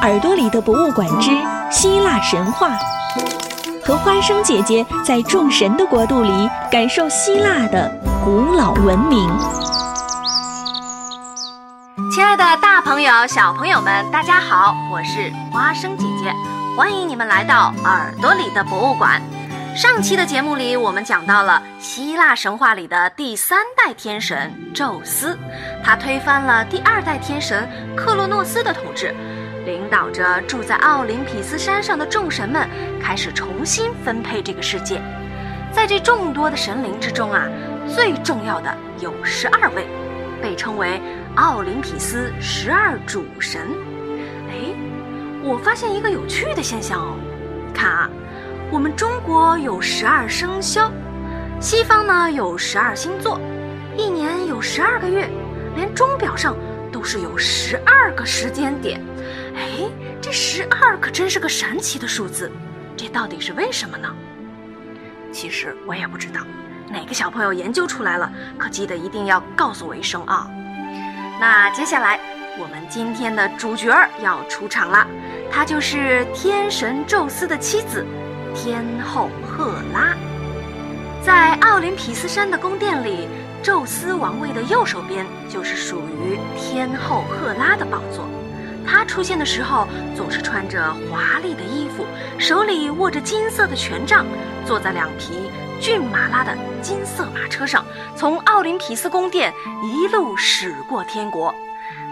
[0.00, 1.32] 耳朵里的博物馆之
[1.72, 2.70] 希腊神话，
[3.84, 7.90] 和花生姐姐在众神的国度里感受希腊的
[8.24, 9.28] 古老文明。
[12.12, 16.32] 亲爱的，大朋友、小朋友们，大家好，我是花生姐姐，
[16.76, 19.20] 欢迎你们来到耳朵里的博物馆。
[19.74, 25.36] 上期的节目里，我们讲到了希腊神话里的第三代天神宙斯，
[25.84, 29.14] 他推翻了第二代天神克洛诺斯的统治，
[29.68, 32.66] 领导着住在奥林匹斯山上的众神们
[32.98, 34.98] 开始重新分配这个世界。
[35.70, 37.46] 在这众多的神灵之中啊，
[37.86, 39.86] 最重要的有十二位，
[40.40, 40.98] 被称为
[41.36, 43.60] 奥林匹斯十二主神。
[44.48, 44.74] 哎，
[45.42, 47.14] 我发现一个有趣的现象哦，
[47.74, 48.08] 看啊。
[48.70, 50.90] 我们中国有十二生肖，
[51.60, 53.38] 西方呢有十二星座，
[53.98, 55.28] 一年有十二个月，
[55.76, 56.56] 连钟表上
[56.90, 58.98] 都是有十二个时间点。
[59.58, 59.90] 哎，
[60.22, 62.50] 这十二可真是个神奇的数字，
[62.96, 64.08] 这到底是为什么呢？
[65.32, 66.40] 其实我也不知道，
[66.88, 70.48] 哪个小朋友研究出来了，可记得一定要告诉我一声啊。
[71.40, 72.20] 那接下来
[72.56, 75.04] 我们今天的主角要出场了，
[75.50, 78.06] 她就是天神宙斯的妻子。
[78.54, 80.16] 天后赫拉，
[81.22, 83.28] 在奥林匹斯山的宫殿里，
[83.62, 88.28] 宙斯王位的右手边就是属于天后赫拉的宝座。
[88.90, 89.86] 他出现的时候，
[90.16, 92.06] 总是穿着华丽的衣服，
[92.38, 94.24] 手里握着金色的权杖，
[94.64, 97.84] 坐在两匹骏马拉的金色马车上，
[98.16, 101.54] 从奥林匹斯宫殿一路驶过天国。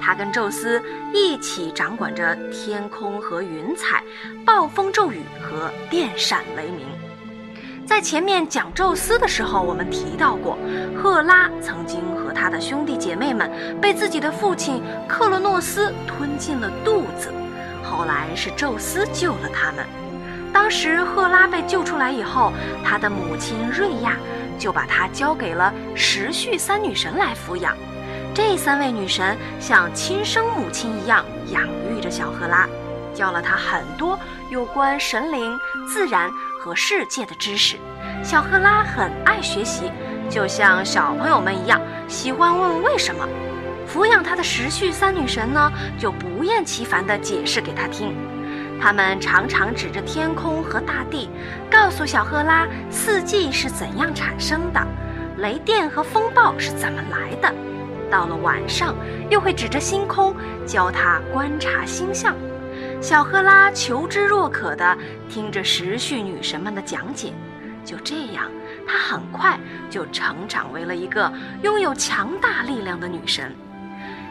[0.00, 4.02] 他跟宙斯一起掌管着天空和云彩，
[4.44, 6.86] 暴风骤雨和电闪雷鸣。
[7.84, 10.56] 在前面讲宙斯的时候，我们提到过，
[10.96, 17.32] 赫拉曾经和他的兄弟姐妹们被自己的父亲克罗诺斯吞进了肚子，
[17.82, 19.84] 后来是宙斯救了他们。
[20.52, 22.52] 当时赫拉被救出来以后，
[22.84, 24.16] 他的母亲瑞亚
[24.58, 27.76] 就把他交给了时序三女神来抚养。
[28.34, 32.66] 这三位女神像亲生母亲一样养育着小赫拉，
[33.12, 34.18] 教了她很多
[34.50, 36.30] 有关神灵、自然
[36.62, 37.76] 和世界的知识。
[38.22, 39.90] 小赫拉很爱学习，
[40.30, 43.26] 就像小朋友们一样，喜欢问为什么。
[43.92, 48.14] 抚养她的时序三女神呢，就不厌其烦地解释给她听。
[48.80, 51.28] 他们常常指着天空和大地，
[51.68, 54.80] 告诉小赫拉四季是怎样产生的，
[55.38, 57.52] 雷电和风暴是怎么来的。
[58.08, 58.94] 到了晚上，
[59.28, 60.32] 又会指着星空
[60.64, 62.36] 教他观察星象。
[63.02, 64.96] 小赫拉求知若渴地
[65.28, 67.32] 听着时序女神们的讲解。
[67.84, 68.48] 就这样，
[68.86, 69.58] 她很快
[69.90, 71.30] 就成长为了一个
[71.64, 73.52] 拥有强大力量的女神。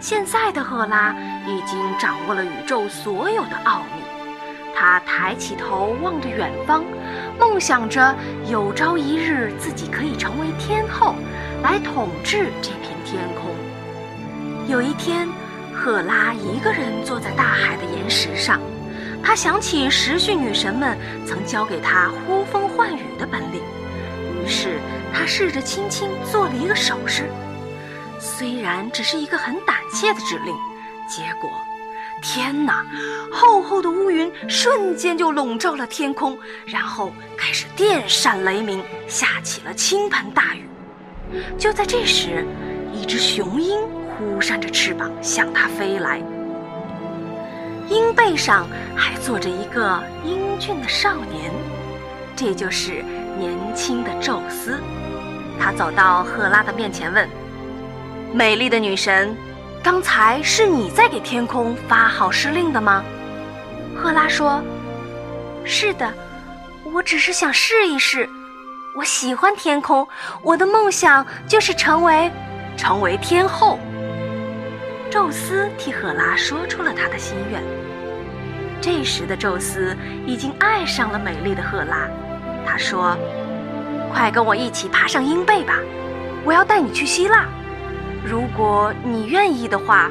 [0.00, 4.02] 现在的赫拉已经掌握了宇宙所有的奥秘。
[4.76, 6.84] 她抬起头望着远方，
[7.40, 8.14] 梦想着
[8.50, 11.14] 有朝一日自己可以成为天后，
[11.62, 13.50] 来统治这片天空。
[14.68, 15.26] 有一天，
[15.78, 18.60] 赫拉一个人坐在大海的岩石上，
[19.22, 23.62] 她想起时序女神们曾教给她呼风唤雨的本领，
[24.42, 24.80] 于是
[25.14, 27.30] 她试着轻轻做了一个手势。
[28.18, 30.52] 虽然只是一个很胆怯的指令，
[31.08, 31.48] 结果，
[32.20, 32.84] 天哪！
[33.32, 40.68] 厚厚的乌云瞬间就笼罩了天空，然后开始电闪雷鸣，下起了倾盆大雨。
[41.56, 42.44] 就在这时，
[42.92, 43.78] 一只雄鹰。
[44.18, 46.20] 扑扇着翅膀向他飞来，
[47.88, 51.52] 鹰背上还坐着一个英俊的少年，
[52.34, 53.04] 这就是
[53.38, 54.80] 年轻的宙斯。
[55.56, 57.28] 他走到赫拉的面前问
[58.34, 59.36] ：“美丽的女神，
[59.84, 63.04] 刚才是你在给天空发号施令的吗？”
[63.96, 64.60] 赫拉说
[65.64, 66.12] ：“是的，
[66.92, 68.28] 我只是想试一试。
[68.96, 70.06] 我喜欢天空，
[70.42, 72.28] 我的梦想就是成为，
[72.76, 73.78] 成为天后。”
[75.10, 77.62] 宙斯替赫拉说出了他的心愿。
[78.80, 79.96] 这时的宙斯
[80.26, 82.08] 已经爱上了美丽的赫拉，
[82.66, 83.16] 他说
[84.12, 85.74] ：“快跟我一起爬上鹰背吧，
[86.44, 87.46] 我要带你去希腊。
[88.24, 90.10] 如果你愿意的话，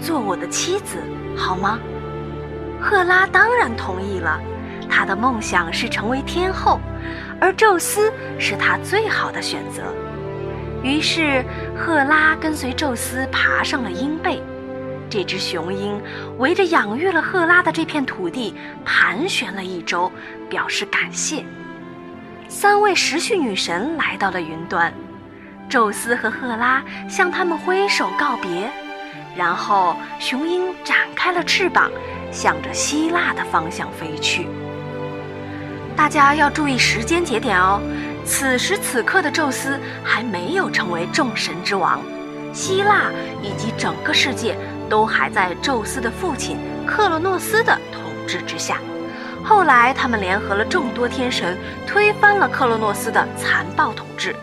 [0.00, 0.96] 做我的妻子
[1.36, 1.78] 好吗？”
[2.80, 4.40] 赫拉当然同意了，
[4.88, 6.80] 她的梦想是成为天后，
[7.40, 9.82] 而宙斯是她最好的选择。
[10.84, 11.42] 于是，
[11.74, 14.40] 赫拉跟随宙斯爬上了鹰背。
[15.08, 15.98] 这只雄鹰
[16.38, 18.54] 围着养育了赫拉的这片土地
[18.84, 20.12] 盘旋了一周，
[20.50, 21.42] 表示感谢。
[22.48, 24.92] 三位时序女神来到了云端，
[25.70, 28.70] 宙斯和赫拉向他们挥手告别，
[29.34, 31.90] 然后雄鹰展开了翅膀，
[32.30, 34.46] 向着希腊的方向飞去。
[35.96, 37.80] 大家要注意时间节点哦，
[38.24, 42.00] 此时此刻的宙斯还没有成为众神之王，
[42.52, 43.10] 希腊
[43.42, 44.56] 以及整个世界
[44.88, 46.56] 都还在宙斯的父亲
[46.86, 48.78] 克洛诺斯的统治之下。
[49.44, 54.34] 后来，他们联合了众多天神，推翻了克洛诺斯的残暴统治，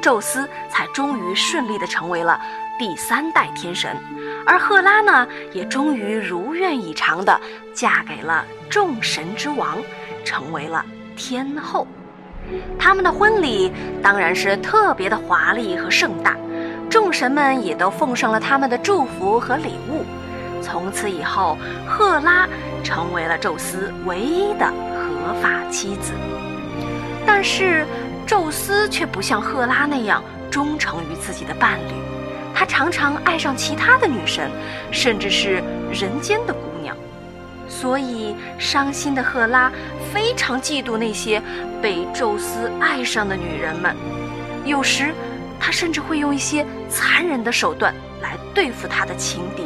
[0.00, 2.40] 宙斯才终于顺利地成为了
[2.76, 3.96] 第三代天神，
[4.44, 7.40] 而赫拉呢，也终于如愿以偿地
[7.72, 9.78] 嫁给了众神之王，
[10.24, 10.84] 成为了
[11.14, 11.86] 天后。
[12.78, 13.72] 他们的婚礼
[14.02, 16.36] 当然是特别的华丽和盛大，
[16.90, 20.04] 众神们也都奉上了他们的祝福和礼物。
[20.60, 22.48] 从此以后，赫拉
[22.84, 26.12] 成为了宙斯唯一的合法妻子。
[27.26, 27.84] 但是，
[28.26, 31.94] 宙斯却不像赫拉那样忠诚于自己的伴侣，
[32.54, 34.50] 他常常爱上其他的女神，
[34.90, 36.54] 甚至是人间的。
[37.72, 39.72] 所以，伤心的赫拉
[40.12, 41.42] 非常嫉妒那些
[41.80, 43.96] 被宙斯爱上的女人们，
[44.66, 45.14] 有时，
[45.58, 49.64] 她甚至会用一些残忍的手段来对付他的情敌。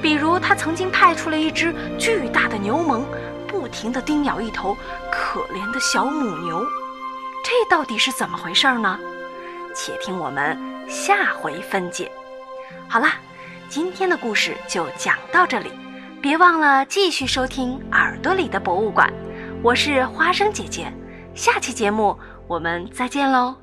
[0.00, 3.04] 比如，他曾经派出了一只巨大的牛虻，
[3.46, 4.76] 不停地叮咬一头
[5.12, 6.64] 可怜的小母牛。
[7.44, 8.98] 这到底是怎么回事呢？
[9.74, 10.58] 且听我们
[10.88, 12.10] 下回分解。
[12.88, 13.14] 好啦，
[13.68, 15.70] 今天的故事就讲到这里，
[16.24, 19.06] 别忘了继续收听《耳朵里的博物馆》。
[19.62, 20.90] 我是花生姐姐，
[21.34, 22.18] 下期节目
[22.48, 23.54] 我们再见喽。